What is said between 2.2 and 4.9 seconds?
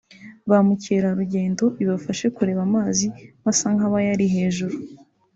kureba amazi basa nk’abayari hejuru